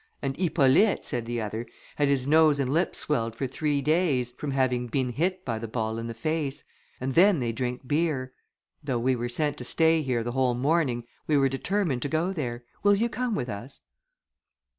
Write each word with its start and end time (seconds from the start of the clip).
"And 0.19 0.35
Hippolyte," 0.35 1.05
said 1.05 1.27
the 1.27 1.39
other, 1.39 1.67
"had 1.97 2.07
his 2.07 2.25
nose 2.25 2.59
and 2.59 2.73
lips 2.73 2.97
swelled 2.97 3.35
for 3.35 3.45
three 3.45 3.83
days, 3.83 4.31
from 4.31 4.49
having 4.49 4.87
been 4.87 5.11
hit 5.11 5.45
by 5.45 5.59
the 5.59 5.67
ball, 5.67 5.99
in 5.99 6.07
the 6.07 6.15
face; 6.15 6.63
and 6.99 7.13
then 7.13 7.37
they 7.39 7.51
drink 7.51 7.87
beer. 7.87 8.33
Though 8.83 8.97
we 8.97 9.15
were 9.15 9.29
sent 9.29 9.57
to 9.57 9.63
stay 9.63 10.01
here 10.01 10.23
the 10.23 10.31
whole 10.31 10.55
morning, 10.55 11.03
we 11.27 11.37
were 11.37 11.49
determined 11.49 12.01
to 12.01 12.09
go 12.09 12.33
there; 12.33 12.63
will 12.81 12.95
you 12.95 13.09
come 13.09 13.35
with 13.35 13.47
us?" 13.47 13.81